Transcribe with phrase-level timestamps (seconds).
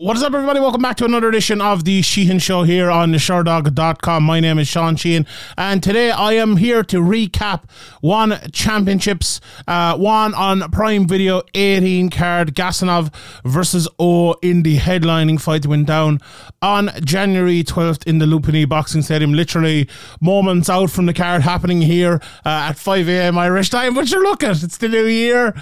[0.00, 0.60] What is up, everybody?
[0.60, 4.22] Welcome back to another edition of the Sheehan Show here on the Sherdog.com.
[4.22, 5.26] My name is Sean Sheehan,
[5.58, 7.64] and today I am here to recap
[8.00, 13.12] one championships, uh, one on Prime Video 18 card Gasanov
[13.44, 16.20] versus O in the headlining fight went down
[16.62, 19.34] on January 12th in the Lumpinee Boxing Stadium.
[19.34, 19.86] Literally
[20.18, 23.36] moments out from the card happening here uh, at 5 a.m.
[23.36, 23.92] Irish time.
[23.92, 25.54] But you're looking, it's the new year.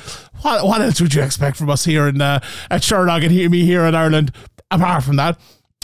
[0.43, 2.39] What, what else would you expect from us here in uh,
[2.71, 4.28] at Sherdog and hear me here in Ireland?
[4.71, 5.39] Apart from that,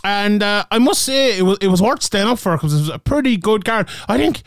[0.04, 2.79] and uh, I must say it was it was worth staying up for because it
[2.79, 3.89] was a pretty good card.
[4.08, 4.43] I think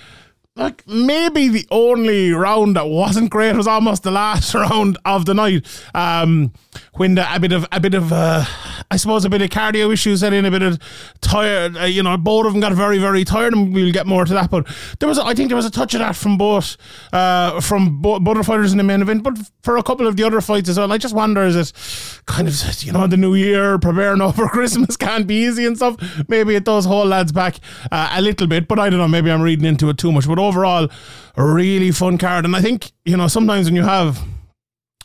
[0.58, 5.34] like maybe the only round that wasn't great was almost the last round of the
[5.34, 5.66] night.
[5.94, 6.52] Um,
[6.94, 8.46] when the, a bit of a bit of uh,
[8.90, 10.80] I suppose a bit of cardio issues and in, a bit of
[11.22, 11.78] tired.
[11.78, 14.34] Uh, you know, both of them got very very tired, and we'll get more to
[14.34, 14.50] that.
[14.50, 14.68] But
[15.00, 16.78] there was, I think, there was a touch of that from both
[17.14, 20.42] uh, from both fighters in the main event, but for a couple of the other
[20.42, 20.92] fights as well.
[20.92, 21.74] I just wonder is it
[22.26, 25.96] kind of you know the new year preparing over Christmas can't be easy and stuff.
[26.28, 27.60] Maybe it does hold lads back
[27.92, 29.08] uh, a little bit, but I don't know.
[29.08, 30.28] Maybe I'm reading into it too much.
[30.28, 30.90] But overall,
[31.36, 32.45] a really fun card.
[32.45, 34.23] And I think, you know, sometimes when you have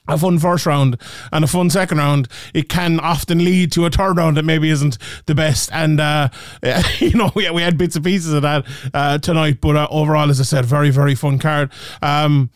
[0.09, 1.01] a fun first round
[1.33, 4.70] and a fun second round, it can often lead to a third round that maybe
[4.70, 5.70] isn't the best.
[5.73, 6.29] And, uh,
[6.98, 9.61] you know, we, we had bits and pieces of that uh, tonight.
[9.61, 11.73] But uh, overall, as I said, very, very fun card.
[12.03, 12.51] Um,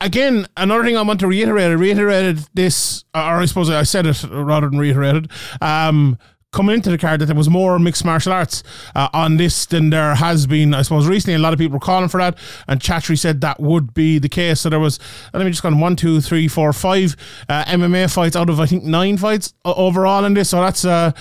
[0.00, 4.06] again, another thing I want to reiterate, I reiterated this, or I suppose I said
[4.06, 5.30] it rather than reiterated.
[5.60, 6.18] Um,
[6.52, 8.62] coming into the card that there was more mixed martial arts
[8.94, 11.34] uh, on this than there has been, I suppose, recently.
[11.34, 14.28] A lot of people were calling for that, and Chatri said that would be the
[14.28, 14.60] case.
[14.60, 14.98] So there was,
[15.32, 17.16] let me just go on one, two, three, four, five
[17.48, 20.50] uh, MMA fights out of, I think, nine fights overall in this.
[20.50, 20.84] So that's.
[20.84, 21.12] Uh,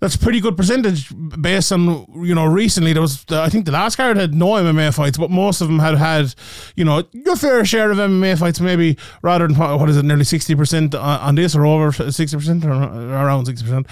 [0.00, 3.96] that's pretty good percentage based on you know recently there was I think the last
[3.96, 6.34] card had no MMA fights but most of them had had
[6.76, 10.24] you know your fair share of MMA fights maybe rather than what is it nearly
[10.24, 13.86] 60% on this or over 60% or around 60%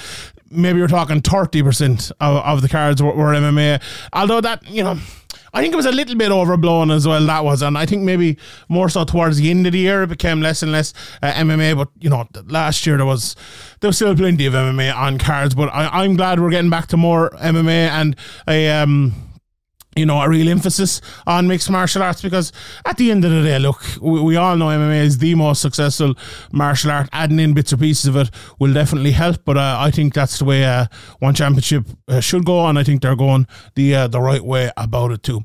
[0.50, 4.98] maybe you're talking 30% of, of the cards were, were MMA although that you know
[5.55, 7.25] I think it was a little bit overblown as well.
[7.27, 10.08] That was, and I think maybe more so towards the end of the year, it
[10.08, 11.77] became less and less uh, MMA.
[11.77, 13.36] But you know, last year there was
[13.80, 15.55] there was still plenty of MMA on cards.
[15.55, 18.17] But I, I'm glad we're getting back to more MMA and
[18.48, 19.32] a um
[19.97, 22.53] you know, a real emphasis on mixed martial arts because
[22.85, 25.61] at the end of the day, look, we, we, all know MMA is the most
[25.61, 26.14] successful
[26.51, 27.08] martial art.
[27.13, 30.39] Adding in bits or pieces of it will definitely help, but uh, I think that's
[30.39, 30.86] the way uh,
[31.19, 34.70] one championship uh, should go, and I think they're going the uh, the right way
[34.77, 35.45] about it too.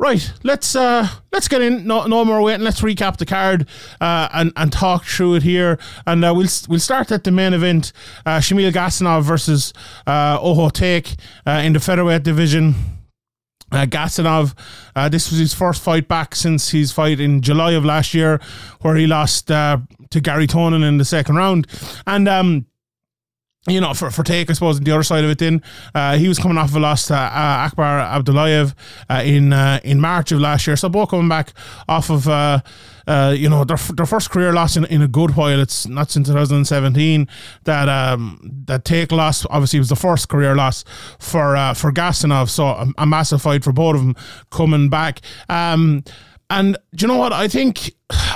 [0.00, 1.84] Right, let's uh, let's get in.
[1.84, 2.62] No, no more waiting.
[2.62, 3.66] Let's recap the card
[4.00, 5.76] uh, and and talk through it here.
[6.06, 7.92] And uh, we'll we'll start at the main event:
[8.24, 9.72] uh, Shamil Gasanov versus
[10.06, 12.97] uh, Oho Take uh, in the featherweight division.
[13.70, 14.54] Uh, Gasanov,
[14.96, 18.40] uh, this was his first fight back since his fight in July of last year,
[18.80, 19.78] where he lost uh,
[20.10, 21.66] to Garry Tonon in the second round.
[22.06, 22.66] And, um,
[23.66, 25.62] you know, for, for take, I suppose, the other side of it, then
[25.94, 28.74] uh, he was coming off of a loss to uh, Akbar Abdullayev
[29.10, 30.76] uh, in uh, in March of last year.
[30.76, 31.52] So both coming back
[31.88, 32.60] off of uh,
[33.06, 35.60] uh, you know, their, their first career loss in, in a good while.
[35.60, 37.26] It's not since 2017
[37.64, 39.44] that um, that take loss.
[39.50, 40.84] Obviously, was the first career loss
[41.18, 42.48] for for Gasanov.
[42.48, 44.16] So a, a, massive fight for both of them
[44.50, 45.20] coming back.
[45.48, 46.04] Um,
[46.50, 47.32] and do you know what?
[47.32, 47.92] I think,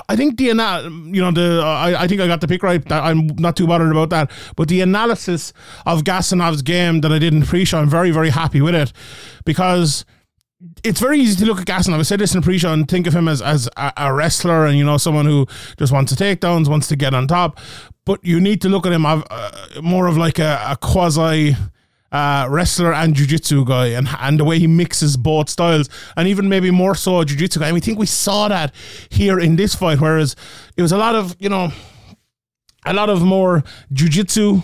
[0.08, 2.90] I think the you know the I, I think I got the pick right.
[2.92, 4.30] I'm not too bothered about that.
[4.56, 5.52] But the analysis
[5.86, 8.92] of Gasanov's game that I did in pre-show, I'm very very happy with it
[9.44, 10.04] because
[10.84, 11.98] it's very easy to look at Gasanov.
[11.98, 14.76] I said this in pre-show and think of him as as a, a, wrestler and
[14.76, 15.46] you know someone who
[15.78, 17.58] just wants to takedowns, wants to get on top.
[18.04, 19.22] But you need to look at him uh,
[19.80, 21.56] more of like a, a quasi
[22.12, 26.48] uh, wrestler and jiu-jitsu guy and, and the way he mixes both styles and even
[26.48, 27.66] maybe more so a jiu-jitsu guy.
[27.66, 28.74] And we think we saw that
[29.10, 30.36] here in this fight, whereas
[30.76, 31.72] it was a lot of, you know,
[32.84, 34.62] a lot of more jiu-jitsu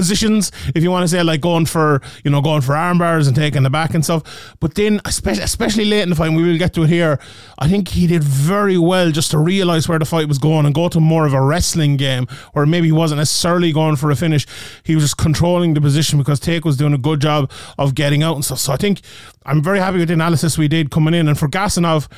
[0.00, 3.26] positions, if you want to say like going for you know going for arm bars
[3.26, 4.54] and taking the back and stuff.
[4.60, 7.18] But then, especially, especially late in the fight, we will get to it here.
[7.58, 10.74] I think he did very well just to realize where the fight was going and
[10.74, 14.16] go to more of a wrestling game, or maybe he wasn't necessarily going for a
[14.16, 14.46] finish.
[14.84, 18.22] He was just controlling the position because Take was doing a good job of getting
[18.22, 18.60] out and stuff.
[18.60, 19.02] So I think
[19.44, 21.28] I'm very happy with the analysis we did coming in.
[21.28, 22.08] And for Gasanov,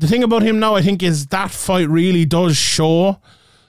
[0.00, 3.20] the thing about him now, I think, is that fight really does show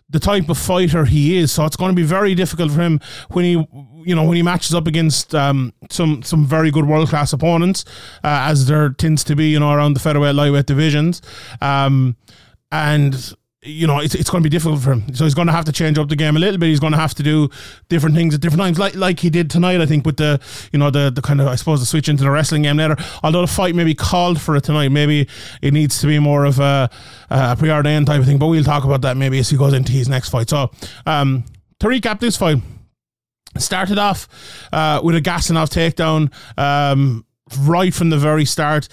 [0.10, 1.52] the type of fighter he is.
[1.52, 3.00] So it's going to be very difficult for him
[3.32, 3.52] when he,
[4.04, 7.86] you know, when he matches up against um, some some very good world class opponents,
[8.24, 11.22] uh, as there tends to be, you know, around the featherweight lightweight divisions.
[11.62, 12.16] Um,
[12.72, 15.14] and you know, it's, it's going to be difficult for him.
[15.14, 16.68] So he's going to have to change up the game a little bit.
[16.68, 17.50] He's going to have to do
[17.90, 19.82] different things at different times, like like he did tonight.
[19.82, 20.40] I think with the
[20.72, 22.96] you know the the kind of I suppose the switch into the wrestling game later.
[23.22, 25.28] Although the fight maybe called for it tonight, maybe
[25.62, 26.90] it needs to be more of a,
[27.30, 28.38] a preordained type of thing.
[28.38, 30.50] But we'll talk about that maybe as he goes into his next fight.
[30.50, 30.72] So
[31.06, 31.44] um,
[31.80, 32.58] to recap this fight.
[33.58, 34.28] Started off
[34.72, 37.26] uh, with a Gasanov takedown um,
[37.62, 38.88] right from the very start.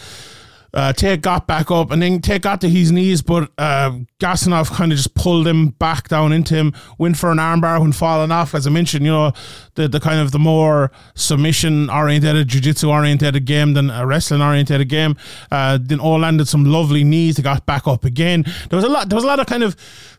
[0.76, 4.70] Uh, Tate got back up and then Tate got to his knees, but uh, Gasanov
[4.70, 8.30] kind of just pulled him back down into him, went for an armbar when falling
[8.30, 8.54] off.
[8.54, 9.32] As I mentioned, you know,
[9.74, 14.42] the, the kind of the more submission oriented, jiu jitsu oriented game than a wrestling
[14.42, 15.16] oriented game.
[15.50, 17.36] Uh, then all landed some lovely knees.
[17.36, 18.44] They got back up again.
[18.68, 19.08] There was a lot.
[19.08, 19.76] There was a lot of kind of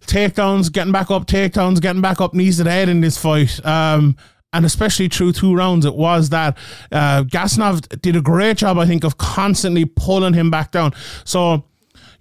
[0.08, 3.64] takedowns, getting back up, takedowns, getting back up, knees to the head in this fight.
[3.64, 4.18] Um,
[4.54, 6.58] and especially through two rounds, it was that
[6.92, 10.94] uh, Gasanov did a great job, I think, of constantly pulling him back down.
[11.26, 11.66] So,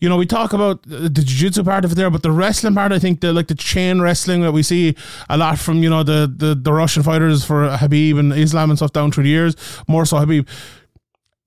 [0.01, 2.93] you know, we talk about the jiu-jitsu part of it there, but the wrestling part,
[2.93, 4.95] I think, the like the chain wrestling that we see
[5.31, 8.79] a lot from, you know, the the, the Russian fighters for Khabib and Islam and
[8.79, 9.57] stuff down through the years,
[9.89, 10.47] more so Khabib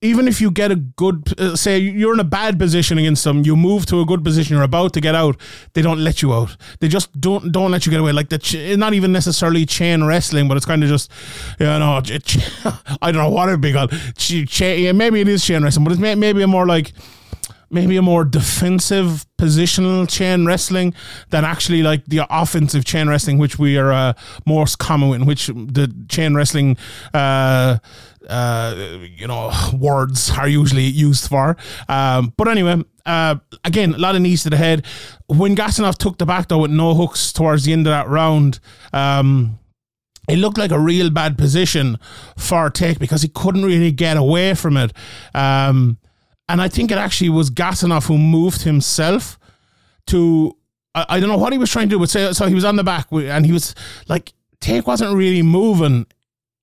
[0.01, 3.43] even if you get a good, uh, say you're in a bad position against them,
[3.43, 5.35] you move to a good position, you're about to get out,
[5.73, 6.55] they don't let you out.
[6.79, 8.13] They just don't don't let you get away.
[8.13, 11.11] Like the, ch- not even necessarily chain wrestling, but it's kind of just,
[11.59, 12.37] you know, ch-
[13.01, 13.91] I don't know what it'd be called.
[14.15, 16.93] Ch- ch- maybe it is chain wrestling, but it's may- maybe a more like
[17.71, 20.93] maybe a more defensive positional chain wrestling
[21.29, 24.13] than actually like the offensive chain wrestling, which we are uh,
[24.45, 26.77] most common in, which the chain wrestling,
[27.13, 27.77] uh,
[28.29, 31.57] uh, you know, words are usually used for.
[31.87, 33.35] Um, but anyway, uh,
[33.65, 34.85] again, a lot of knees to the head.
[35.27, 38.59] When Gasanov took the back though with no hooks towards the end of that round,
[38.93, 39.59] um,
[40.29, 41.97] it looked like a real bad position
[42.37, 44.93] for Tate because he couldn't really get away from it.
[45.33, 45.97] Um,
[46.47, 49.39] and I think it actually was Gasanov who moved himself
[50.07, 50.55] to.
[50.93, 52.65] I, I don't know what he was trying to do, but so, so he was
[52.65, 53.75] on the back and he was
[54.07, 56.05] like, Tate wasn't really moving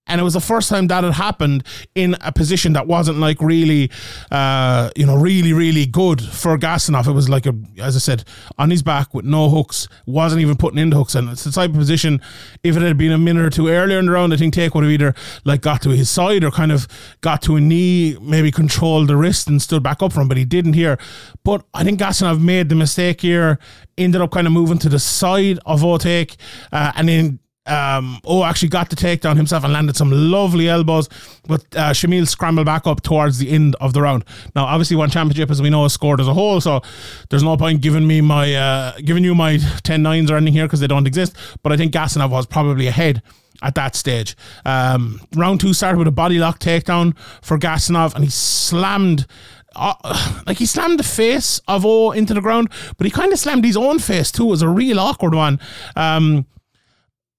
[0.07, 1.65] and it was the first time that had happened
[1.95, 3.91] in a position that wasn't like really,
[4.31, 7.09] uh, you know, really, really good for Gasanov.
[7.09, 8.25] It was like a, as I said,
[8.59, 11.15] on his back with no hooks, wasn't even putting in the hooks.
[11.15, 12.21] And it's the type of position,
[12.63, 14.75] if it had been a minute or two earlier in the round, I think Take
[14.75, 15.15] would have either
[15.45, 16.87] like got to his side or kind of
[17.21, 20.37] got to a knee, maybe controlled the wrist and stood back up from him, but
[20.37, 20.99] he didn't here.
[21.45, 23.59] But I think Gasanov made the mistake here,
[23.99, 26.37] ended up kind of moving to the side of Otek,
[26.73, 31.09] uh, and then um, oh, actually got the takedown himself and landed some lovely elbows.
[31.47, 34.25] But uh, Shamil scrambled back up towards the end of the round.
[34.55, 36.81] Now, obviously, one championship, as we know, is scored as a whole, so
[37.31, 40.67] there's no point giving me my uh, giving you my 10 nines or anything here
[40.67, 41.37] because they don't exist.
[41.63, 43.23] But I think Gasanov was probably ahead
[43.63, 44.37] at that stage.
[44.65, 49.27] Um, round two started with a body lock takedown for Gasanov, and he slammed.
[49.79, 53.39] Uh, like he slammed the face of O into the ground, but he kind of
[53.39, 54.45] slammed his own face too.
[54.45, 55.61] It was a real awkward one.
[55.95, 56.47] Um,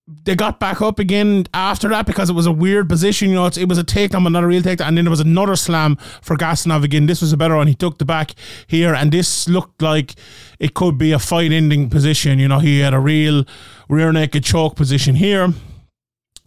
[0.07, 3.29] they got back up again after that because it was a weird position.
[3.29, 4.87] You know, it was a takedown, but not a real takedown.
[4.87, 7.07] And then there was another slam for Gasanov again.
[7.07, 7.67] This was a better one.
[7.67, 8.33] He took the back
[8.67, 10.15] here, and this looked like
[10.59, 12.39] it could be a fight ending position.
[12.39, 13.43] You know, he had a real
[13.89, 15.53] rear naked choke position here.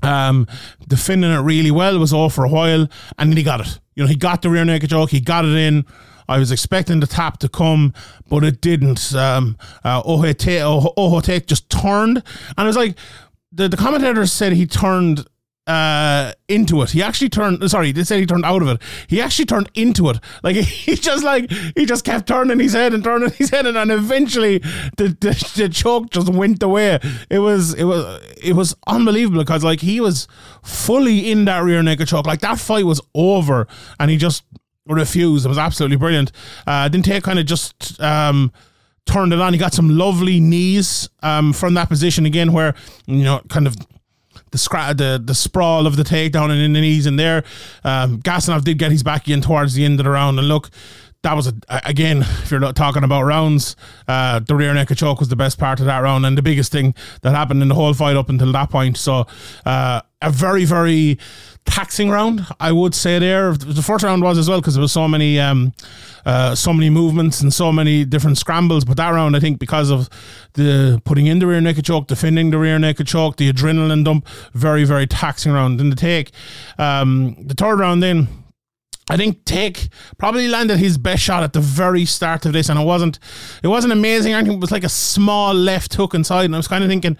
[0.02, 0.46] Um,
[0.88, 1.98] defending it really well.
[1.98, 3.78] Was all for a while, and then he got it.
[3.94, 5.84] You know, he got the rear naked choke, he got it in.
[6.26, 7.92] I was expecting the tap to come,
[8.28, 9.12] but it didn't.
[9.14, 12.22] Um, uh, Ohote just turned,
[12.56, 12.96] and it was like,
[13.52, 15.26] the, the commentator said he turned
[15.66, 16.90] uh, into it.
[16.90, 17.68] He actually turned.
[17.70, 18.82] Sorry, they said he turned out of it.
[19.06, 20.18] He actually turned into it.
[20.42, 23.76] Like he just like he just kept turning his head and turning his head, and,
[23.76, 24.58] and eventually
[24.96, 26.98] the, the, the choke just went away.
[27.28, 30.26] It was it was it was unbelievable because like he was
[30.62, 32.26] fully in that rear naked choke.
[32.26, 33.68] Like that fight was over,
[34.00, 34.42] and he just
[34.86, 35.44] refused.
[35.44, 36.32] It was absolutely brilliant.
[36.66, 38.00] Uh, didn't take kind of just.
[38.00, 38.52] Um,
[39.06, 39.52] turned it on.
[39.52, 42.74] He got some lovely knees um, from that position again, where
[43.06, 43.76] you know, kind of
[44.50, 47.44] the scra- the the sprawl of the takedown and in the knees in there.
[47.84, 50.70] Um, Gasanov did get his back in towards the end of the round, and look.
[51.22, 51.54] That was a,
[51.84, 53.76] again, if you're not talking about rounds,
[54.08, 56.72] uh, the rear naked choke was the best part of that round and the biggest
[56.72, 58.96] thing that happened in the whole fight up until that point.
[58.96, 59.26] So,
[59.66, 61.18] uh, a very, very
[61.64, 63.18] taxing round, I would say.
[63.18, 65.72] There, the first round was as well because there was so many, um,
[66.24, 68.84] uh, so many movements and so many different scrambles.
[68.84, 70.08] But that round, I think, because of
[70.54, 74.26] the putting in the rear naked choke, defending the rear naked choke, the adrenaline dump,
[74.52, 75.80] very, very taxing round.
[75.80, 76.32] In the take,
[76.78, 78.28] um, the third round, then.
[79.08, 79.88] I think Take
[80.18, 83.18] probably landed his best shot at the very start of this, and it wasn't,
[83.60, 84.34] it wasn't amazing.
[84.34, 86.90] I think it was like a small left hook inside, and I was kind of
[86.90, 87.16] thinking,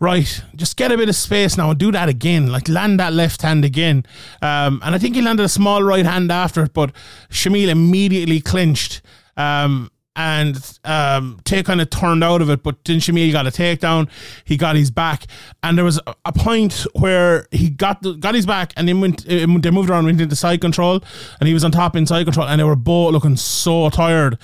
[0.00, 2.50] right, just get a bit of space now and do that again.
[2.50, 4.04] Like land that left hand again.
[4.42, 6.92] Um, and I think he landed a small right hand after it, but
[7.30, 9.02] Shamil immediately clinched.
[9.36, 13.50] Um, and um, Tate kind of turned out of it, but then Shamil got a
[13.50, 14.08] takedown.
[14.44, 15.26] He got his back,
[15.62, 19.24] and there was a point where he got the, got his back, and then went.
[19.26, 21.00] They moved around, went into side control,
[21.38, 24.38] and he was on top in side control, and they were both looking so tired.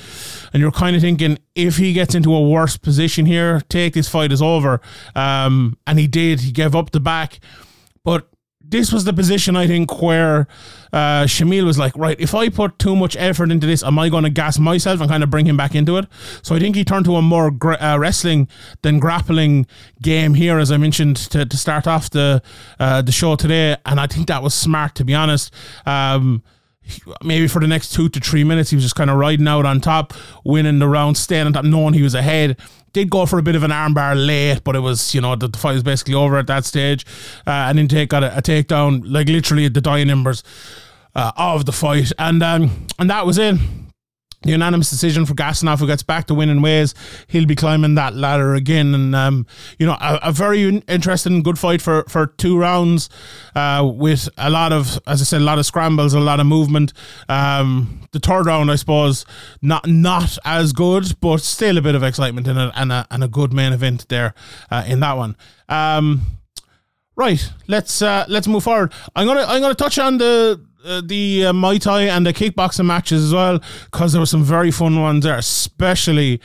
[0.52, 4.08] And you're kind of thinking, if he gets into a worse position here, take this
[4.08, 4.80] fight is over.
[5.14, 6.40] Um, and he did.
[6.40, 7.40] He gave up the back
[8.06, 8.28] But
[8.68, 10.46] this was the position I think where
[10.92, 14.08] uh, Shamil was like, right, if I put too much effort into this, am I
[14.08, 16.06] going to gas myself and kind of bring him back into it?
[16.42, 18.48] So I think he turned to a more gra- uh, wrestling
[18.82, 19.66] than grappling
[20.02, 22.42] game here, as I mentioned to, to start off the
[22.78, 25.52] uh, the show today, and I think that was smart to be honest.
[25.84, 26.42] Um,
[27.22, 29.66] maybe for the next two to three minutes, he was just kind of riding out
[29.66, 32.56] on top, winning the round, staying on top, knowing he was ahead.
[32.96, 35.48] Did go for a bit of an armbar late, but it was, you know, the,
[35.48, 37.04] the fight was basically over at that stage.
[37.46, 40.42] Uh, and then take got a, a takedown, like literally at the dying embers
[41.14, 42.10] uh, of the fight.
[42.18, 43.58] And um, and that was it
[44.42, 46.94] the unanimous decision for Gasanov, who gets back to winning ways.
[47.26, 49.46] He'll be climbing that ladder again, and um,
[49.78, 53.08] you know, a, a, very interesting, good fight for for two rounds,
[53.54, 56.46] uh, with a lot of, as I said, a lot of scrambles, a lot of
[56.46, 56.92] movement.
[57.28, 59.24] Um, the third round, I suppose,
[59.62, 63.24] not not as good, but still a bit of excitement in it, and a and
[63.24, 64.34] a good main event there
[64.70, 65.36] uh, in that one.
[65.68, 66.22] Um,
[67.16, 68.92] right, let's uh, let's move forward.
[69.14, 72.86] I'm gonna I'm gonna touch on the uh, the uh, Muay Thai and the kickboxing
[72.86, 76.40] matches as well because there were some very fun ones there, especially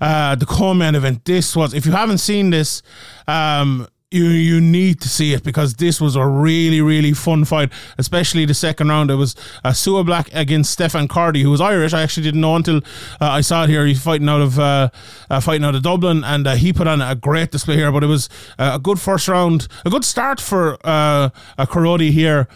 [0.00, 1.24] uh, the co-main event.
[1.24, 2.82] This was, if you haven't seen this,
[3.28, 7.72] um, you you need to see it because this was a really really fun fight,
[7.98, 9.10] especially the second round.
[9.10, 9.34] It was
[9.64, 11.94] uh, Sua Black against Stefan Cardy, who was Irish.
[11.94, 12.80] I actually didn't know until uh,
[13.20, 13.86] I saw it here.
[13.86, 14.90] He's fighting out of uh,
[15.30, 17.90] uh fighting out of Dublin, and uh, he put on a great display here.
[17.90, 22.10] But it was uh, a good first round, a good start for uh, a Karodi
[22.10, 22.48] here.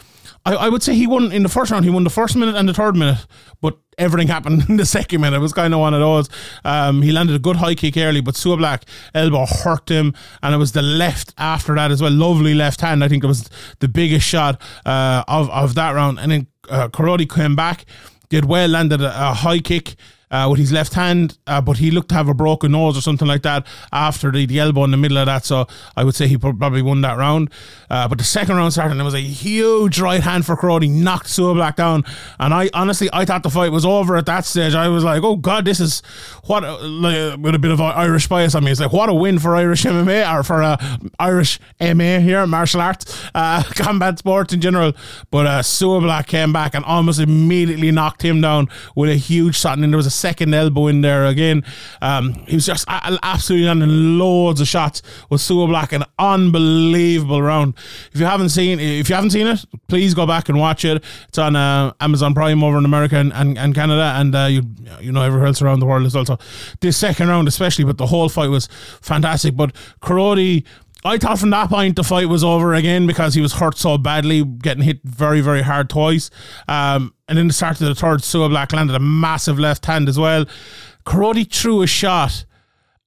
[0.47, 1.85] I, I would say he won in the first round.
[1.85, 3.26] He won the first minute and the third minute,
[3.61, 5.37] but everything happened in the second minute.
[5.37, 6.29] It was kind of one of those.
[6.65, 10.55] Um, he landed a good high kick early, but Sua Black elbow hurt him, and
[10.55, 12.12] it was the left after that as well.
[12.12, 13.03] Lovely left hand.
[13.03, 13.50] I think it was
[13.81, 16.21] the biggest shot uh, of of that round.
[16.21, 17.85] And then uh, Karodi came back,
[18.29, 19.97] did well, landed a, a high kick
[20.30, 23.00] uh, with his left hand, uh, but he looked to have a broken nose or
[23.00, 25.45] something like that after the, the elbow in the middle of that.
[25.45, 25.66] So
[25.97, 27.50] I would say he probably won that round.
[27.88, 30.88] Uh, but the second round started, and it was a huge right hand for Crowley,
[30.88, 32.04] knocked Sua Black down.
[32.40, 34.75] And I honestly, I thought the fight was over at that stage.
[34.75, 36.00] I was like, oh God, this is
[36.45, 38.73] what, like, with a bit of Irish bias on me.
[38.73, 40.76] It's like, what a win for Irish MMA or for uh,
[41.21, 44.92] Irish MA here, martial arts, uh, combat sports in general.
[45.30, 49.56] But uh, Sua Black came back and almost immediately knocked him down with a huge
[49.56, 49.78] shot.
[49.78, 51.65] And there was a second elbow in there again.
[52.01, 57.75] Um, he was just absolutely landing loads of shots with Sua Black, an unbelievable round.
[58.13, 61.03] If you haven't seen, if you haven't seen it, please go back and watch it.
[61.29, 64.63] It's on uh, Amazon Prime over in America and, and, and Canada, and uh, you
[65.01, 66.25] you know everywhere else around the world as well.
[66.25, 66.39] So
[66.81, 68.69] this second round, especially, but the whole fight was
[69.01, 69.57] fantastic.
[69.57, 70.65] But Karodi.
[71.05, 73.97] I thought from that point the fight was over again because he was hurt so
[73.97, 76.31] badly, getting hit very, very hard twice.
[76.67, 80.09] Um, and in the start of the third, Sua Black landed a massive left hand
[80.09, 80.47] as well.
[81.04, 82.45] Karodi threw a shot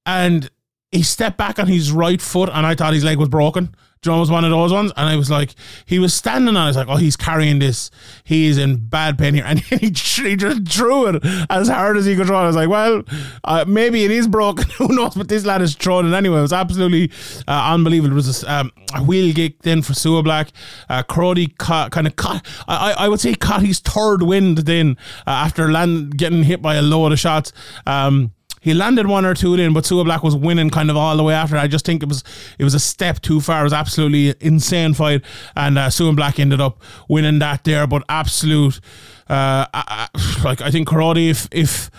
[0.06, 0.50] and
[0.90, 3.74] he stepped back on his right foot, and I thought his leg was broken.
[4.02, 5.54] John was one of those ones, and I was like,
[5.84, 6.62] he was standing on.
[6.62, 7.90] I was like, oh, he's carrying this.
[8.24, 12.06] He is in bad pain here, and he, he just threw it as hard as
[12.06, 12.38] he could throw.
[12.38, 13.02] I was like, well,
[13.44, 14.70] uh, maybe it is broken.
[14.78, 15.14] Who knows?
[15.14, 16.38] But this lad is throwing it anyway.
[16.38, 17.12] It was absolutely
[17.46, 18.12] uh, unbelievable.
[18.12, 20.48] It was a, um, a wheel kick then for Sua Black.
[20.88, 22.46] Uh, kind of caught.
[22.66, 26.76] I, I would say caught his third wind then uh, after land getting hit by
[26.76, 27.52] a load of shots.
[27.86, 31.16] Um, he landed one or two in, but Sua Black was winning kind of all
[31.16, 31.56] the way after.
[31.56, 32.22] I just think it was
[32.58, 33.60] it was a step too far.
[33.60, 35.22] It was absolutely insane fight,
[35.56, 37.86] and uh, Sua Black ended up winning that there.
[37.86, 38.80] But absolute,
[39.28, 41.90] uh, I, I, like I think Karate, if if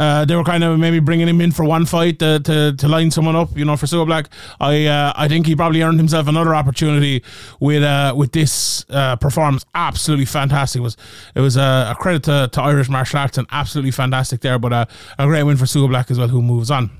[0.00, 2.88] uh, they were kind of maybe bringing him in for one fight to, to, to
[2.88, 4.30] line someone up, you know, for Sua Black.
[4.58, 7.22] I uh, I think he probably earned himself another opportunity
[7.60, 9.66] with uh, with this uh, performance.
[9.74, 10.80] Absolutely fantastic.
[10.80, 10.96] It was
[11.34, 14.58] it was a, credit to, to Irish martial arts and absolutely fantastic there.
[14.58, 14.86] But a
[15.18, 16.90] great win for Sua Black as well, who moves on.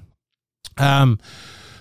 [0.77, 1.19] Um,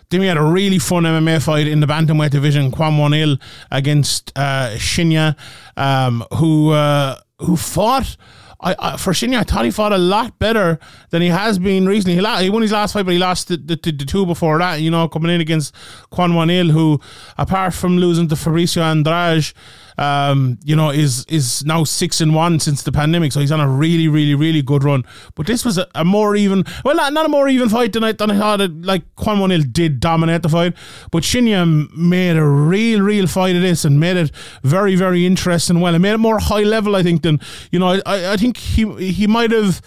[0.10, 3.38] then we had a really fun MMA fight in the bantamweight division, Kwon Won Il
[3.72, 5.36] against uh, Shinya,
[5.76, 8.16] um, who uh, who fought
[8.62, 10.80] I, I for Shinya, I thought he fought a lot better
[11.12, 12.16] than he has been recently.
[12.16, 14.58] He, lost, he won his last fight, but he lost the, the, the, two before
[14.60, 14.82] that.
[14.82, 15.74] You know, coming in against
[16.12, 17.00] Kwon Won who
[17.38, 19.54] apart from losing to Fabricio Andrade
[20.00, 23.34] um, you know, is is now six and one since the pandemic.
[23.34, 25.04] So he's on a really, really, really good run.
[25.36, 28.06] But this was a, a more even, well, not, not a more even fight than
[28.06, 28.62] I, than I thought.
[28.62, 30.74] It, like Kwon Won Il did dominate the fight,
[31.12, 34.32] but Shinya made a real, real fight of this and made it
[34.64, 35.82] very, very interesting.
[35.82, 37.24] Well, it made it more high level, I think.
[37.24, 39.82] Than you know, I, I think he he might have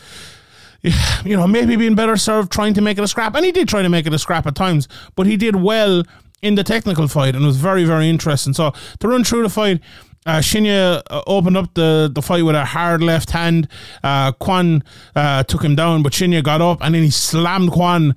[1.25, 3.35] you know, maybe been better served trying to make it a scrap.
[3.35, 6.03] And he did try to make it a scrap at times, but he did well
[6.43, 8.53] in the technical fight and it was very, very interesting.
[8.53, 9.81] So to run through the fight,
[10.27, 13.69] uh, Shinya uh, opened up the, the fight with a hard left hand.
[14.03, 14.85] Uh, Kwan
[15.17, 18.15] uh, took him down, but Shinya got up and then he slammed Kwan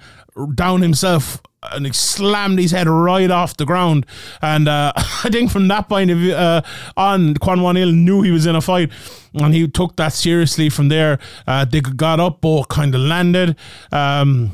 [0.56, 1.42] down himself
[1.72, 4.06] and he slammed his head right off the ground.
[4.42, 6.62] And uh, I think from that point of view uh,
[6.98, 8.92] on, Kwon Won Il knew he was in a fight,
[9.34, 11.20] and he took that seriously from there.
[11.48, 13.56] Uh, they got up, both kind of landed.
[13.92, 14.52] Um,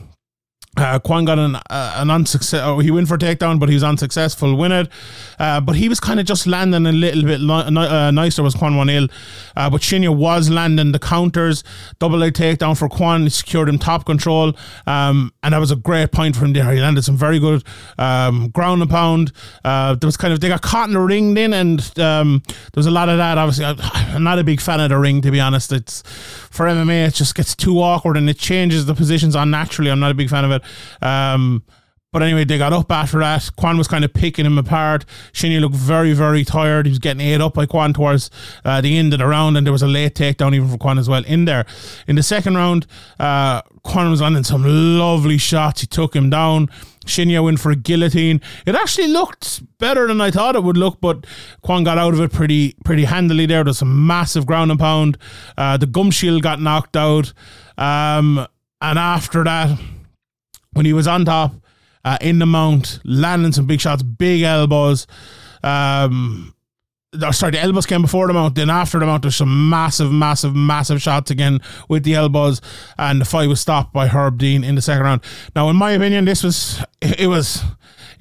[0.78, 2.62] uh, got an uh, an unsuccess.
[2.64, 4.56] Oh, he went for takedown, but he was unsuccessful.
[4.56, 4.90] Win it,
[5.38, 8.42] uh, but he was kind of just landing a little bit li- uh, nicer.
[8.42, 9.08] Was Kwon Won Il,
[9.58, 11.64] uh, but Shinya was landing the counters.
[12.00, 14.54] Double leg takedown for Kwan secured him top control,
[14.88, 16.72] um, and that was a great point for him there.
[16.72, 17.64] He landed some very good
[17.98, 19.34] um, ground and pound.
[19.66, 22.80] Uh, there was kind of they got caught in the ring then, and um, there
[22.80, 23.38] was a lot of that.
[23.38, 25.74] Obviously, I'm not a big fan of the ring to be honest.
[25.74, 26.02] It's
[26.52, 29.90] for MMA, it just gets too awkward and it changes the positions unnaturally.
[29.90, 30.61] I'm not a big fan of it.
[31.02, 31.64] Um,
[32.14, 33.50] but anyway, they got up after that.
[33.56, 35.06] Kwan was kind of picking him apart.
[35.32, 36.86] Shinya looked very, very tired.
[36.86, 38.30] He was getting ate up by Kwan towards
[38.66, 41.00] uh, the end of the round, and there was a late takedown even for Kwan
[41.00, 41.66] as well in there.
[42.08, 42.86] In the second round,
[43.18, 45.82] uh, Kwan was landing some lovely shots.
[45.82, 46.68] He took him down.
[47.06, 48.42] Shinya went for a guillotine.
[48.66, 51.26] It actually looked better than I thought it would look, but
[51.62, 53.64] Kwan got out of it pretty pretty handily there.
[53.64, 55.18] There's some massive ground and pound.
[55.58, 57.32] Uh, the gum shield got knocked out.
[57.78, 58.46] Um,
[58.82, 59.80] and after that,
[60.74, 61.54] when he was on top
[62.04, 65.08] uh, in the mount, landing some big shots, big elbows.
[65.64, 66.56] Um,
[67.32, 68.56] sorry, the elbows came before the mount.
[68.56, 71.60] Then after the mount, there's some massive, massive, massive shots again
[71.90, 72.62] with the elbows,
[72.98, 75.22] and the fight was stopped by Herb Dean in the second round.
[75.56, 77.64] Now, in my opinion, this was it was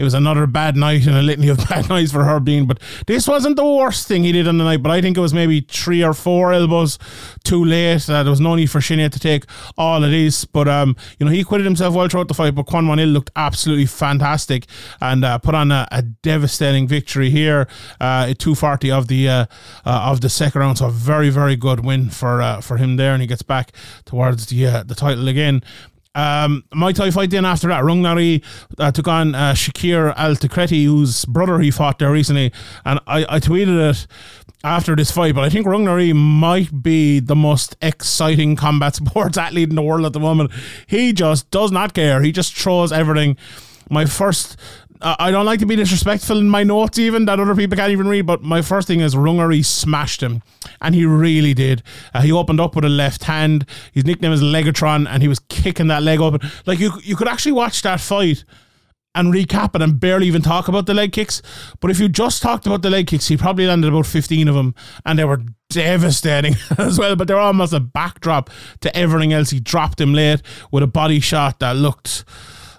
[0.01, 2.65] it was another bad night and a litany of bad nights for Herb Dean.
[2.65, 4.83] But this wasn't the worst thing he did on the night.
[4.83, 6.99] But I think it was maybe three or four elbows
[7.45, 8.09] too late.
[8.09, 9.45] Uh, there was no need for Shinya to take
[9.77, 10.47] all of these.
[10.47, 12.55] But um, you know, he acquitted himself well throughout the fight.
[12.55, 14.65] But Kwon Won Il looked absolutely fantastic
[15.03, 17.69] and uh, put on a, a, devastating victory here
[18.01, 19.47] uh, at 240 of the uh,
[19.85, 20.79] uh, of the second round.
[20.79, 23.73] So a very very good win for uh, for him there, and he gets back
[24.07, 25.63] towards the uh, the title again.
[26.15, 28.43] Um, Muay Thai fight then after that, Rung Nari
[28.79, 32.53] uh, took on uh, Shakir Al-Tekreeti, whose brother he fought there recently.
[32.85, 34.07] And I, I tweeted it
[34.65, 39.39] after this fight, but I think Rung Nari might be the most exciting combat sports
[39.39, 40.51] athlete in the world at the moment.
[40.87, 42.23] He just does not care.
[42.23, 43.37] He just throws everything.
[43.89, 44.57] My first
[45.03, 48.07] I don't like to be disrespectful in my notes, even that other people can't even
[48.07, 48.27] read.
[48.27, 50.43] But my first thing is Rung Nari smashed him,
[50.81, 51.83] and he really did.
[52.13, 53.67] Uh, he opened up with a left hand.
[53.93, 56.41] His nickname is Legatron, and he was kicking that leg open.
[56.67, 58.45] Like you, you could actually watch that fight
[59.15, 61.43] and recap it and barely even talk about the leg kicks.
[61.81, 64.55] But if you just talked about the leg kicks, he probably landed about 15 of
[64.55, 67.17] them and they were devastating as well.
[67.17, 69.51] But they're almost a backdrop to everything else.
[69.51, 72.25] He dropped him late with a body shot that looked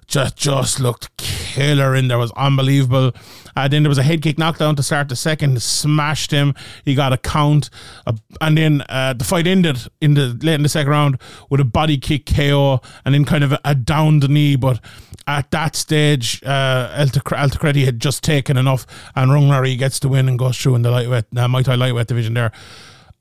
[0.07, 1.09] just just looked
[1.51, 2.17] killer in there.
[2.17, 3.11] was unbelievable.
[3.55, 6.55] Uh, then there was a head kick knockdown to start the second, smashed him.
[6.85, 7.69] He got a count,
[8.07, 11.59] uh, and then uh, the fight ended in the late in the second round with
[11.59, 14.55] a body kick KO, and then kind of a, a downed knee.
[14.55, 14.79] But
[15.27, 18.85] at that stage, uh, Altacreti had just taken enough,
[19.15, 21.75] and Rung Nari gets the win and goes through in the lightweight, uh, Muay Thai
[21.75, 22.51] lightweight division there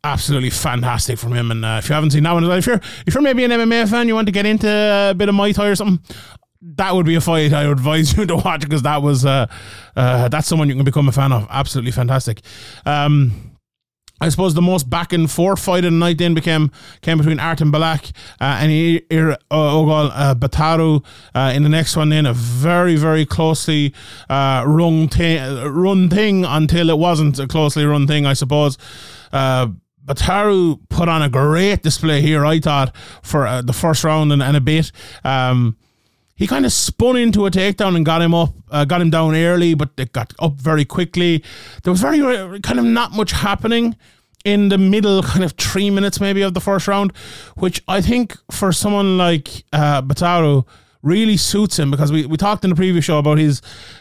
[0.02, 1.50] absolutely fantastic from him.
[1.50, 3.88] And uh, if you haven't seen that one, if you're if you're maybe an MMA
[3.88, 6.02] fan, you want to get into a bit of Muay Thai or something,
[6.62, 9.46] that would be a fight I would advise you to watch because that was uh,
[9.96, 11.46] uh, that's someone you can become a fan of.
[11.50, 12.40] Absolutely fantastic.
[12.84, 13.50] Um,
[14.22, 16.70] I suppose the most back and forth fight of the night then became
[17.00, 21.02] came between Artem Belak uh, and Ir Ogal uh, Bataru.
[21.34, 23.94] Uh, in the next one, then a very very closely
[24.28, 25.08] uh, run,
[25.64, 28.76] run thing until it wasn't a closely run thing, I suppose.
[29.32, 29.68] Uh,
[30.04, 34.42] Bataru put on a great display here, I thought, for uh, the first round and,
[34.42, 34.92] and a bit.
[35.24, 35.76] Um,
[36.40, 39.36] he kind of spun into a takedown and got him up, uh, got him down
[39.36, 41.44] early, but it got up very quickly.
[41.82, 42.18] There was very
[42.60, 43.94] kind of not much happening
[44.46, 47.12] in the middle, kind of three minutes maybe of the first round,
[47.58, 50.66] which I think for someone like uh, Bataru
[51.02, 53.60] really suits him because we, we talked in the previous show about his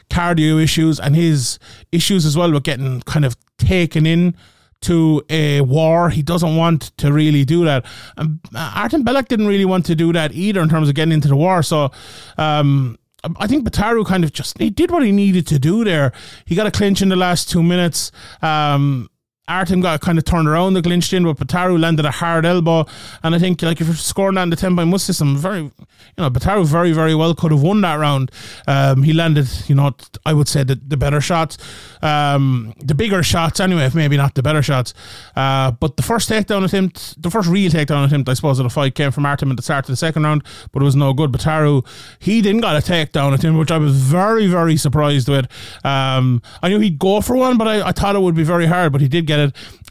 [0.10, 1.60] cardio issues and his
[1.92, 4.34] issues as well with getting kind of taken in
[4.82, 6.10] to a war.
[6.10, 7.86] He doesn't want to really do that.
[8.18, 11.28] Um, Artem Belak didn't really want to do that either in terms of getting into
[11.28, 11.62] the war.
[11.64, 11.92] So
[12.38, 12.98] um,
[13.38, 16.14] I think Bataru kind of just he did what he needed to do there.
[16.46, 18.12] He got a clinch in the last two minutes.
[18.42, 19.10] Um,
[19.50, 22.86] Artem got kind of turned around, the clinched in, but Bataru landed a hard elbow.
[23.24, 25.74] And I think, like, if you're scoring in the 10 by must system, very, you
[26.18, 28.32] know, Bataru very, very well could have won that round.
[28.68, 31.58] Um, he landed, you know, I would say the, the better shots,
[32.02, 34.94] um, the bigger shots anyway, if maybe not the better shots.
[35.36, 38.70] Uh, but the first takedown attempt, the first real takedown attempt, I suppose, of the
[38.70, 41.14] fight came from Artem at the start of the second round, but it was no
[41.14, 41.32] good.
[41.32, 41.86] Bataru,
[42.20, 45.48] he didn't got a takedown attempt, which I was very, very surprised with.
[45.84, 48.68] Um, I knew he'd go for one, but I, I thought it would be very
[48.68, 49.39] hard, but he did get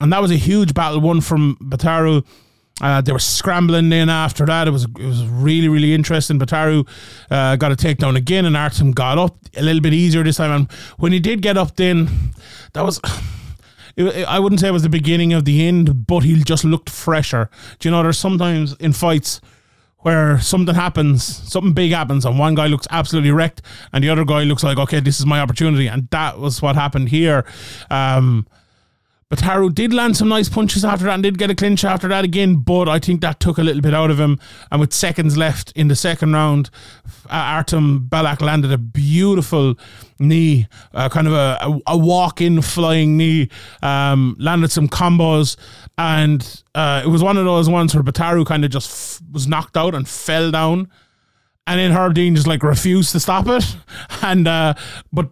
[0.00, 2.24] And that was a huge battle won from Bataru.
[2.80, 4.68] Uh, they were scrambling in after that.
[4.68, 6.38] It was it was really really interesting.
[6.38, 6.88] Bataru
[7.30, 10.52] uh, got a takedown again, and Artem got up a little bit easier this time.
[10.52, 12.08] And when he did get up, then
[12.74, 13.00] that was.
[14.28, 17.50] I wouldn't say it was the beginning of the end, but he just looked fresher.
[17.80, 18.00] Do you know?
[18.04, 19.40] There's sometimes in fights
[20.00, 24.24] where something happens, something big happens, and one guy looks absolutely wrecked, and the other
[24.24, 27.44] guy looks like, okay, this is my opportunity, and that was what happened here.
[27.90, 28.46] Um,
[29.30, 32.08] but Haru did land some nice punches after that and did get a clinch after
[32.08, 34.40] that again, but I think that took a little bit out of him.
[34.72, 36.70] And with seconds left in the second round,
[37.26, 39.78] uh, Artem Belak landed a beautiful
[40.18, 43.50] knee, uh, kind of a, a, a walk in flying knee,
[43.82, 45.56] um, landed some combos.
[45.98, 49.46] And uh, it was one of those ones where Bataru kind of just f- was
[49.46, 50.90] knocked out and fell down.
[51.66, 53.76] And then Herb Dean just like refused to stop it.
[54.22, 54.72] And, uh,
[55.12, 55.30] but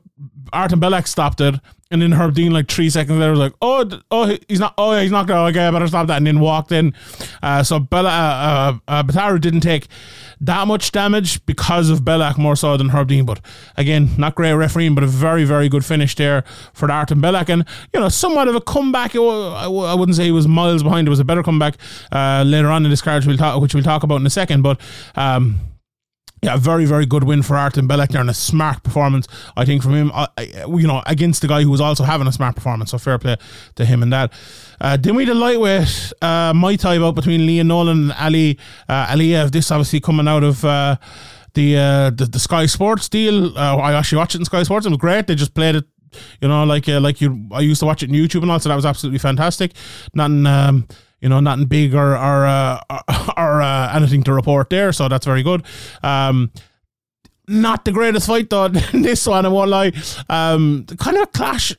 [0.53, 1.55] Artem Belak stopped it
[1.91, 4.75] and then Herb Dean, like three seconds later, was like, "Oh, oh, he's not.
[4.77, 5.55] Oh, yeah, he's not going.
[5.55, 6.95] Okay, I better stop that." And then walked in.
[7.43, 9.87] Uh, so Bella, uh, uh, uh, Bataru didn't take
[10.41, 13.25] that much damage because of Belak more so than Herb Dean.
[13.25, 13.41] But
[13.77, 17.65] again, not great refereeing, but a very, very good finish there for Artem Belak, and
[17.95, 19.15] you know, somewhat of a comeback.
[19.15, 21.07] I wouldn't say he was miles behind.
[21.07, 21.77] It was a better comeback
[22.11, 24.31] uh, later on in this card, which we'll talk, which we'll talk about in a
[24.31, 24.63] second.
[24.63, 24.81] But
[25.15, 25.61] um,
[26.43, 29.83] yeah, a very, very good win for Artem Belak and a smart performance, I think,
[29.83, 32.91] from him, uh, you know, against the guy who was also having a smart performance.
[32.91, 33.37] So fair play
[33.77, 34.33] to him and that.
[34.81, 38.59] Uh, then we had a lightweight uh, Muay Thai bout between Leon Nolan and Ali
[38.89, 39.51] uh, Aliyev.
[39.51, 40.65] This obviously coming out of.
[40.65, 40.97] Uh,
[41.55, 44.85] the, uh, the the Sky Sports deal, uh, I actually watched it in Sky Sports.
[44.85, 45.27] It was great.
[45.27, 45.87] They just played it
[46.41, 48.61] you know, like uh, like you, I used to watch it on YouTube and all,
[48.61, 49.73] so that was absolutely fantastic.
[50.15, 50.89] Nothing, um,
[51.21, 52.81] you know, nothing big or or uh,
[53.37, 54.93] or uh, anything to report there.
[54.93, 55.65] So that's very good.
[56.03, 56.51] Um,
[57.49, 58.69] not the greatest fight though.
[58.93, 59.93] this one, I won't lie.
[60.29, 61.75] Um, kind of a clash.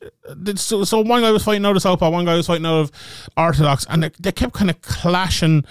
[0.56, 2.91] So, so one guy was fighting out of Southpaw, one guy was fighting out of
[3.36, 5.65] Orthodox, and they, they kept kind of clashing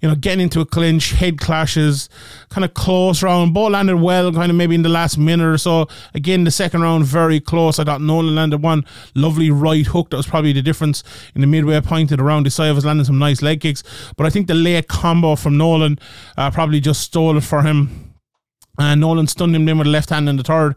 [0.00, 2.08] you know, getting into a clinch, head clashes,
[2.48, 3.54] kind of close round.
[3.54, 5.86] Ball landed well, kind of maybe in the last minute or so.
[6.14, 7.78] Again, the second round, very close.
[7.78, 8.84] I thought Nolan landed one
[9.14, 10.10] lovely right hook.
[10.10, 11.02] That was probably the difference
[11.34, 12.46] in the midway point of the round.
[12.46, 13.82] Desai was landing some nice leg kicks.
[14.16, 15.98] But I think the late combo from Nolan
[16.36, 18.09] uh, probably just stole it for him
[18.80, 20.76] and Nolan stunned him then with a left hand in the third.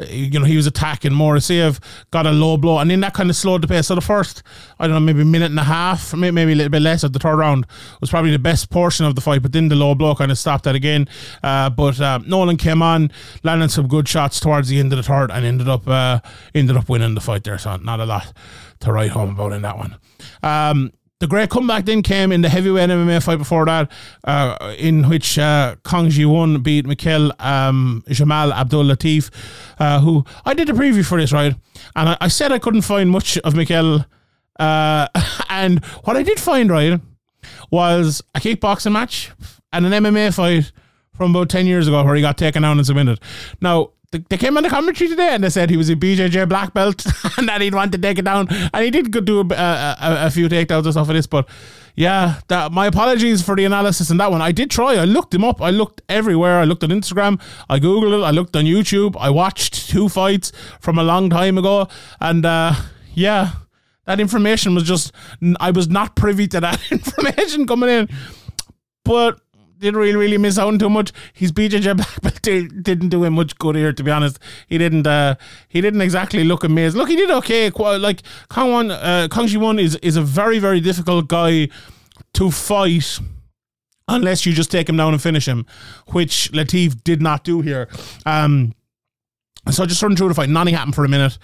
[0.00, 1.12] Uh, you know, he was attacking.
[1.12, 3.86] Morrisiev got a low blow, and then that kind of slowed the pace.
[3.86, 4.42] So the first,
[4.78, 7.12] I don't know, maybe a minute and a half, maybe a little bit less of
[7.12, 7.66] the third round
[8.00, 9.42] was probably the best portion of the fight.
[9.42, 11.08] But then the low blow kind of stopped that again.
[11.42, 13.10] Uh, but uh, Nolan came on,
[13.42, 16.20] landing some good shots towards the end of the third, and ended up uh,
[16.54, 17.58] ended up winning the fight there.
[17.58, 18.32] So not a lot
[18.80, 19.96] to write home about in that one.
[20.42, 23.90] Um, the great comeback then came in the heavyweight MMA fight before that,
[24.24, 29.30] uh, in which uh, Kang Ji Won beat Mikhail um, Jamal Abdul Latif,
[29.78, 31.54] uh, who I did a preview for this, right?
[31.96, 34.04] And I, I said I couldn't find much of Mikhail.
[34.58, 35.08] Uh,
[35.48, 37.00] and what I did find, right,
[37.70, 39.30] was a kickboxing match
[39.72, 40.72] and an MMA fight
[41.14, 43.20] from about 10 years ago where he got taken down and submitted.
[43.60, 46.74] Now, they came on the commentary today and they said he was a BJJ black
[46.74, 47.04] belt
[47.38, 48.48] and that he'd want to take it down.
[48.72, 49.96] And he did do a, a,
[50.26, 51.48] a, few takedowns and stuff of this, but
[51.96, 54.42] yeah, that, my apologies for the analysis in that one.
[54.42, 54.96] I did try.
[54.96, 55.62] I looked him up.
[55.62, 56.58] I looked everywhere.
[56.58, 57.40] I looked on Instagram.
[57.68, 58.24] I googled it.
[58.24, 59.16] I looked on YouTube.
[59.18, 60.50] I watched two fights
[60.80, 61.86] from a long time ago,
[62.20, 62.74] and uh,
[63.14, 63.52] yeah,
[64.06, 65.12] that information was just
[65.60, 68.08] I was not privy to that information coming in,
[69.04, 69.40] but
[69.84, 71.12] didn't really really miss out on too much.
[71.32, 72.42] His BJJ black belt
[72.82, 74.38] didn't do him much good here, to be honest.
[74.68, 75.36] He didn't uh,
[75.68, 76.96] he didn't exactly look amazed.
[76.96, 77.70] Look, he did okay.
[77.70, 81.68] Like Kang Won, uh, Ji Won is is a very very difficult guy
[82.34, 83.18] to fight
[84.08, 85.66] unless you just take him down and finish him,
[86.08, 87.88] which Latif did not do here.
[88.26, 88.74] Um,
[89.70, 91.38] so just running through the fight, nothing happened for a minute.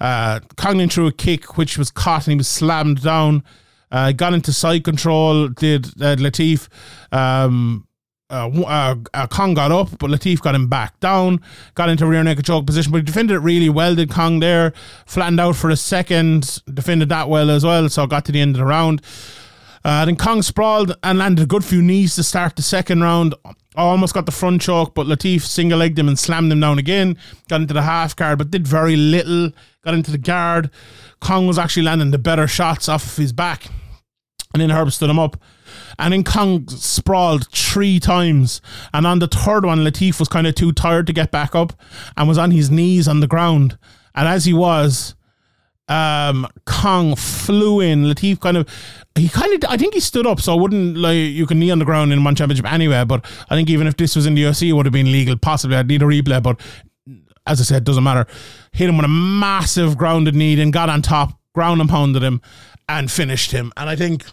[0.00, 3.42] Uh, Conglin threw a kick, which was caught, and he was slammed down.
[3.92, 6.68] Uh, got into side control, did uh, Latif.
[7.12, 7.86] Um,
[8.30, 11.38] uh, uh, uh, Kang got up, but Latif got him back down,
[11.74, 14.72] got into rear naked choke position, but he defended it really well, did Kong there,
[15.04, 18.56] flattened out for a second, defended that well as well, so got to the end
[18.56, 19.02] of the round.
[19.84, 23.34] Uh, then Kong sprawled and landed a good few knees to start the second round.
[23.76, 27.18] Almost got the front choke, but Latif single legged him and slammed him down again.
[27.48, 29.50] Got into the half guard, but did very little.
[29.84, 30.70] Got into the guard.
[31.20, 33.66] Kong was actually landing the better shots off of his back.
[34.52, 35.36] And then Herb stood him up.
[35.98, 38.60] And then Kong sprawled three times.
[38.92, 41.72] And on the third one, Latif was kind of too tired to get back up
[42.16, 43.78] and was on his knees on the ground.
[44.14, 45.14] And as he was,
[45.88, 48.04] um, Kang flew in.
[48.04, 48.68] Latif kind of,
[49.14, 51.70] he kind of, I think he stood up, so I wouldn't like you can knee
[51.70, 53.04] on the ground in one championship anywhere.
[53.04, 55.36] But I think even if this was in the UFC, it would have been legal.
[55.36, 56.60] Possibly, I'd need a replay, but
[57.46, 58.26] as I said, doesn't matter.
[58.72, 62.40] Hit him with a massive grounded knee and got on top, ground and pounded him,
[62.88, 63.72] and finished him.
[63.76, 64.24] And I think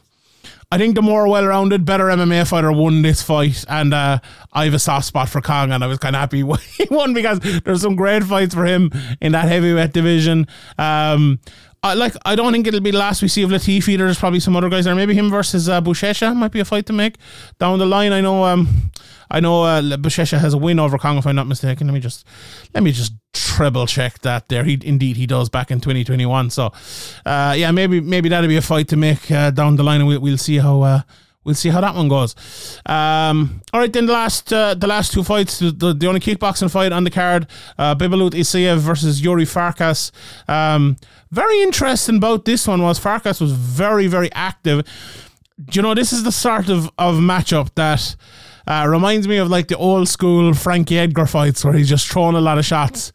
[0.72, 4.20] I think the more well-rounded, better MMA fighter won this fight, and uh,
[4.54, 6.44] I have a soft spot for Kong, and I was kind of happy
[6.78, 10.46] he won because there's some great fights for him in that heavyweight division.
[10.78, 11.40] Um,
[11.82, 12.14] I like.
[12.24, 13.98] I don't think it'll be the last we see of Latifi.
[13.98, 14.94] There's probably some other guys there.
[14.94, 17.16] Maybe him versus uh, Buchecha might be a fight to make
[17.58, 18.12] down the line.
[18.12, 18.44] I know.
[18.44, 18.68] Um,
[19.30, 19.64] I know.
[19.64, 21.88] Uh, has a win over Kong, if I'm not mistaken.
[21.88, 22.26] Let me just
[22.74, 24.64] let me just treble check that there.
[24.64, 26.50] He indeed he does back in 2021.
[26.50, 26.72] So,
[27.26, 30.08] uh, yeah, maybe maybe that'll be a fight to make uh, down the line, and
[30.08, 30.82] we'll, we'll see how.
[30.82, 31.02] Uh,
[31.44, 32.36] we'll see how that one goes.
[32.86, 36.20] Um, all right, then the last uh, the last two fights, the, the, the, only
[36.20, 40.12] kickboxing fight on the card, uh, Bibulat Isaev versus Yuri Farkas.
[40.48, 40.98] Um,
[41.32, 44.86] very interesting about this one was Farkas was very very active.
[45.72, 48.16] You know this is the sort of of matchup that.
[48.70, 52.36] Uh, reminds me of like the old school Frankie Edgar fights where he's just throwing
[52.36, 53.12] a lot of shots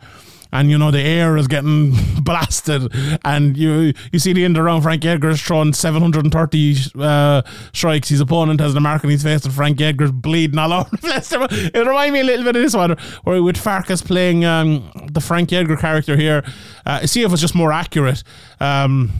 [0.55, 2.91] and you know the air is getting blasted,
[3.25, 4.85] and you you see the end of the round.
[4.85, 8.09] Frank Edgar's throwing 730 uh, strikes.
[8.09, 10.99] His opponent has the mark on his face, and Frank Edgar's bleeding all over the
[10.99, 11.33] place.
[11.33, 15.21] It reminds me a little bit of this one, where with Farkas playing um, the
[15.21, 16.45] Frank Edgar character here.
[16.87, 18.23] Uh, see if it's just more accurate.
[18.61, 19.11] Um,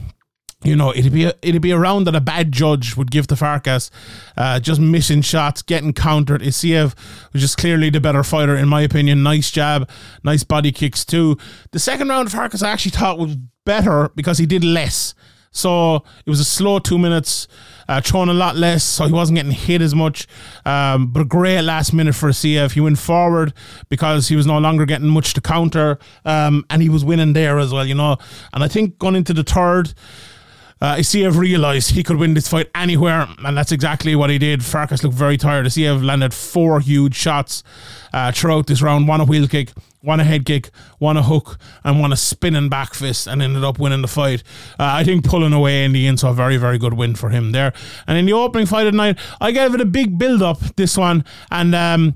[0.63, 3.27] you know, it'd be a, it'd be a round that a bad judge would give
[3.27, 3.91] to Farkas,
[4.37, 6.41] uh, just missing shots, getting countered.
[6.41, 6.95] Isaev
[7.33, 9.21] was just clearly the better fighter, in my opinion.
[9.21, 9.89] Nice jab,
[10.23, 11.37] nice body kicks too.
[11.71, 15.13] The second round, of Farkas I actually thought was better because he did less.
[15.51, 17.47] So it was a slow two minutes,
[17.87, 20.27] uh, throwing a lot less, so he wasn't getting hit as much.
[20.65, 22.73] Um, but a great last minute for CF.
[22.73, 23.53] He went forward
[23.87, 27.57] because he was no longer getting much to counter, um, and he was winning there
[27.57, 28.17] as well, you know.
[28.53, 29.93] And I think going into the third,
[30.81, 34.63] uh, Isaev realised he could win this fight anywhere, and that's exactly what he did.
[34.63, 35.65] Farkas looked very tired.
[35.65, 37.63] Isaev landed four huge shots
[38.13, 41.57] uh, throughout this round one a wheel kick, one a head kick, one a hook,
[41.83, 44.43] and one a spinning back fist, and ended up winning the fight.
[44.71, 47.29] Uh, I think pulling away in the end, so a very, very good win for
[47.29, 47.71] him there.
[48.05, 50.59] And in the opening fight of the night, I gave it a big build up,
[50.75, 51.73] this one, and.
[51.73, 52.15] Um,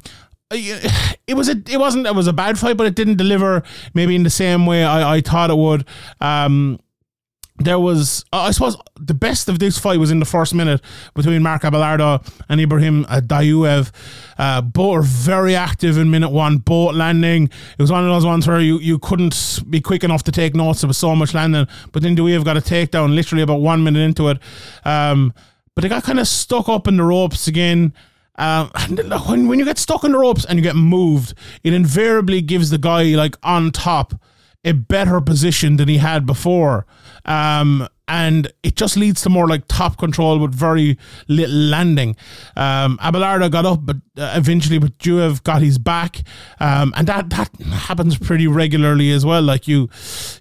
[0.52, 3.62] it was a it wasn't it was a bad fight, but it didn't deliver
[3.94, 5.86] maybe in the same way I, I thought it would.
[6.20, 6.80] Um,
[7.60, 10.82] there was, uh, I suppose, the best of this fight was in the first minute
[11.14, 13.92] between Mark Abelardo and Ibrahim Dayuev.
[14.38, 17.44] Uh, both were very active in minute one, both landing.
[17.44, 20.56] It was one of those ones where you, you couldn't be quick enough to take
[20.56, 20.82] notes.
[20.82, 21.68] There was so much landing.
[21.92, 24.40] But then Dayuev got a takedown literally about one minute into it.
[24.86, 25.34] Um,
[25.76, 27.94] but they got kind of stuck up in the ropes again.
[28.36, 28.70] Uh,
[29.28, 32.70] when, when you get stuck in the ropes and you get moved, it invariably gives
[32.70, 34.14] the guy like on top
[34.64, 36.86] a better position than he had before.
[37.26, 42.16] Um, and it just leads to more like top control with very little landing.
[42.56, 46.24] Um, Abelardo got up, but uh, eventually, but Juev got his back,
[46.60, 49.44] um, and that that happens pretty regularly as well.
[49.44, 49.90] Like you,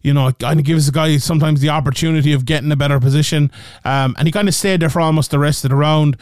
[0.03, 2.99] you know, it kind of gives the guy sometimes the opportunity of getting a better
[2.99, 3.53] position,
[3.85, 6.17] um, and he kind of stayed there for almost the rest of the round.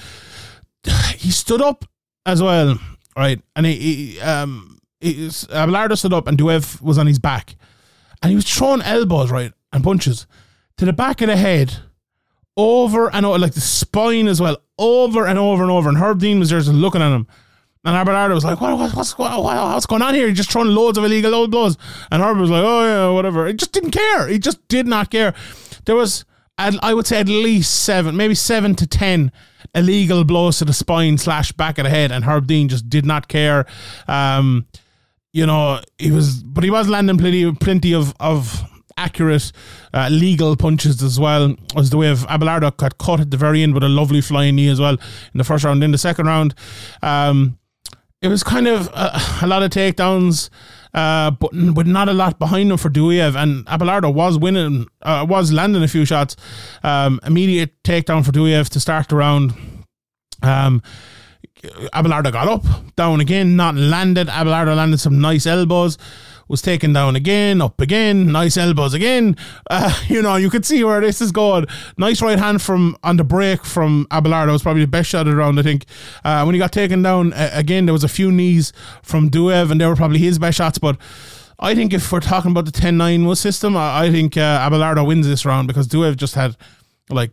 [1.16, 1.85] He stood up
[2.26, 2.78] as well,
[3.16, 7.54] right, and he, he um, Abelardo stood up, and Juev was on his back,
[8.22, 10.26] and he was throwing elbows right and punches
[10.79, 11.79] to the back of the head,
[12.57, 15.88] over and over, like the spine as well, over and over and over.
[15.88, 17.26] And Herb Dean was just looking at him.
[17.85, 20.26] And Abelardo was like, what, what, what's, what, what's going on here?
[20.26, 21.79] He's just throwing loads of illegal low blows.
[22.11, 23.46] And Herb was like, oh, yeah, whatever.
[23.46, 24.26] He just didn't care.
[24.26, 25.35] He just did not care.
[25.85, 26.24] There was,
[26.59, 29.31] I would say, at least seven, maybe seven to ten
[29.74, 32.11] illegal blows to the spine slash back of the head.
[32.11, 33.66] And Herb Dean just did not care.
[34.09, 34.66] Um,
[35.37, 38.62] you know, he was, but he was landing plenty, plenty of, of
[38.96, 39.53] accurate
[39.92, 43.62] uh, legal punches as well as the way of Abelardo got caught at the very
[43.62, 45.85] end with a lovely flying knee as well in the first round.
[45.85, 46.55] In the second round,
[47.03, 47.59] um,
[48.22, 50.49] it was kind of a, a lot of takedowns,
[50.94, 53.37] uh, but with not a lot behind him for Duyev.
[53.37, 56.35] And Abelardo was winning, uh, was landing a few shots.
[56.83, 59.53] Um, immediate takedown for Duyev to start the round.
[60.42, 60.83] Um,
[61.92, 62.64] Abelardo got up,
[62.96, 64.29] down again, not landed.
[64.29, 65.98] Abelardo landed some nice elbows
[66.48, 69.37] was taken down again, up again, nice elbows again.
[69.68, 71.66] Uh, you know, you could see where this is going.
[71.96, 75.33] Nice right hand from on the break from Abelardo was probably the best shot of
[75.33, 75.85] the round, I think.
[76.24, 79.70] Uh, when he got taken down uh, again, there was a few knees from Duev,
[79.70, 80.79] and they were probably his best shots.
[80.79, 80.98] But
[81.59, 85.07] I think if we're talking about the 10 9 system, I, I think uh, Abelardo
[85.07, 86.57] wins this round because Duev just had
[87.10, 87.30] like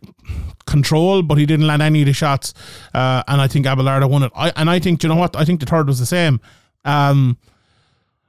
[0.66, 2.54] control, but he didn't land any of the shots.
[2.92, 4.32] Uh, and I think Abelardo won it.
[4.34, 5.36] I, and I think, you know what?
[5.36, 6.40] I think the third was the same.
[6.84, 7.38] Um,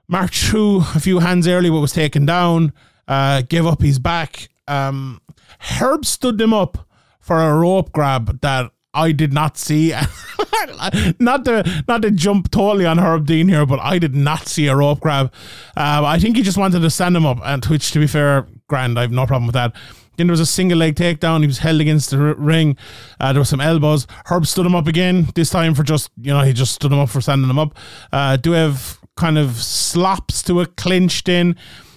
[0.07, 2.73] marched through a few hands early, but was taken down.
[3.07, 4.49] Uh, gave up his back.
[4.67, 5.21] Um,
[5.59, 6.87] Herb stood them up
[7.19, 9.91] for a rope grab that I did not see.
[11.19, 14.67] not to not to jump totally on Herb Dean here, but I did not see
[14.67, 15.31] a rope grab.
[15.75, 18.47] Uh, I think he just wanted to stand him up, and which, to be fair,
[18.67, 18.97] grand.
[18.97, 19.75] I have no problem with that.
[20.17, 21.41] Then there was a single leg takedown.
[21.41, 22.77] He was held against the ring.
[23.19, 24.07] Uh, there was some elbows.
[24.25, 26.99] Herb stood him up again, this time for just, you know, he just stood him
[26.99, 27.77] up for standing him up.
[28.11, 31.55] Uh, have kind of slops to a clinched in.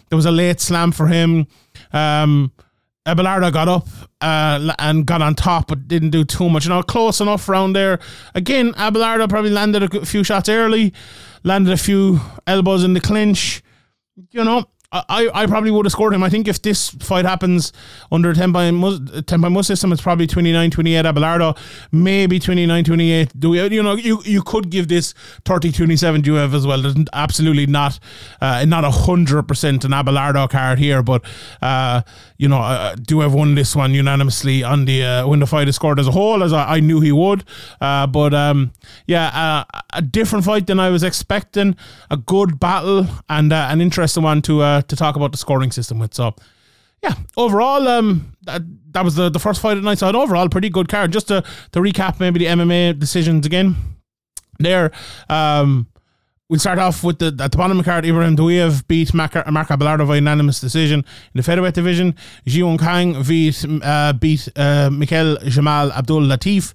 [0.09, 1.47] There was a late slam for him.
[1.93, 2.53] Um,
[3.07, 3.89] Abelardo got up
[4.21, 6.65] uh, and got on top, but didn't do too much.
[6.65, 7.99] You know, close enough round there.
[8.35, 10.93] Again, Abelardo probably landed a few shots early,
[11.43, 13.63] landed a few elbows in the clinch.
[14.31, 16.23] You know, I, I probably would have scored him.
[16.23, 17.75] I think if this fight happens
[18.11, 21.59] under 10 by, 10 by Mus system, it's probably 29 28 Abelardo,
[21.93, 23.39] maybe 29 28.
[23.39, 25.13] Do we, you know, you, you could give this
[25.45, 26.81] 30 27 Dauev as well.
[26.81, 27.99] There's absolutely not,
[28.41, 31.23] uh, not a 100% an Abelardo card here, but,
[31.61, 32.01] uh,
[32.39, 35.69] you know, I do have won this one unanimously on the, uh, when the fight
[35.69, 37.43] is scored as a whole, as I, I knew he would.
[37.81, 38.71] Uh, but, um,
[39.09, 39.27] yeah,
[39.73, 41.77] uh, a different fight than I was expecting,
[42.13, 45.73] a good battle, and uh, an interesting one to, uh, to talk about the scoring
[45.73, 46.15] system with.
[46.15, 46.37] So,
[47.03, 49.99] yeah, overall, um, that, that was the, the first fight the night.
[49.99, 51.13] So, an overall pretty good card.
[51.13, 53.75] Just to, to recap maybe the MMA decisions again.
[54.61, 54.93] There,
[55.29, 55.89] um,
[56.51, 58.07] We'll start off with the at the bottom of the card.
[58.07, 62.15] Ibrahim Dauev beat Mark Abelardo by unanimous decision in the featherweight division.
[62.47, 66.73] Ji Won Kang beat uh, beat uh, Michael Jamal Abdul Latif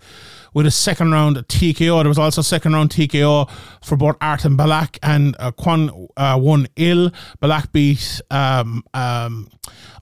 [0.53, 2.01] with a second round TKO.
[2.03, 3.49] There was also a second round TKO
[3.83, 7.11] for both Artem Belakh and uh, Kwon uh, Won Il.
[7.41, 9.49] Belakh beat, um, um,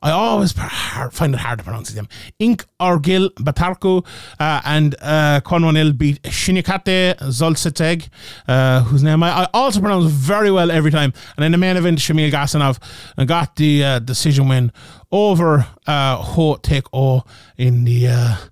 [0.02, 2.08] I always find it hard to pronounce them,
[2.40, 4.06] Ink Orgil Baatarkhuu
[4.40, 8.10] uh, and uh, Kwon Won Il beat Shinikate Zoltsetseg,
[8.48, 11.14] uh, whose name I, I, also pronounce very well every time.
[11.36, 12.80] And in the main event, Shamil Gasanov
[13.28, 14.72] got the uh, decision win
[15.12, 17.24] over uh, Ho Take O
[17.58, 18.51] in the.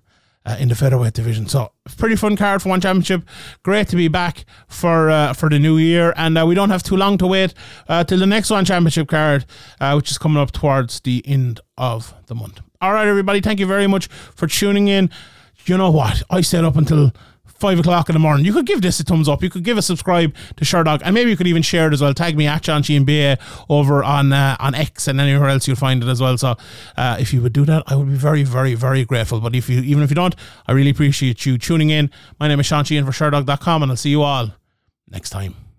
[0.50, 1.46] Uh, in the featherweight division.
[1.46, 3.22] So pretty fun card for ONE Championship.
[3.62, 6.82] Great to be back for uh, for the new year, and uh, we don't have
[6.82, 7.54] too long to wait
[7.88, 9.44] uh, till the next ONE Championship card,
[9.80, 12.60] uh, which is coming up towards the end of the month.
[12.80, 15.08] All right, everybody, thank you very much for tuning in.
[15.66, 16.20] You know what?
[16.30, 17.12] I stayed up until
[17.60, 18.44] five o'clock in the morning.
[18.44, 19.42] You could give this a thumbs up.
[19.42, 22.00] You could give a subscribe to Sherdog, and maybe you could even share it as
[22.00, 22.14] well.
[22.14, 26.02] Tag me at John NBA over on uh, on X and anywhere else you'll find
[26.02, 26.36] it as well.
[26.38, 26.56] So
[26.96, 29.40] uh, if you would do that, I would be very, very, very grateful.
[29.40, 30.34] But if you even if you don't,
[30.66, 32.10] I really appreciate you tuning in.
[32.38, 34.50] My name is Sean Sheehan for Sherdog.com, and I'll see you all
[35.08, 35.69] next time.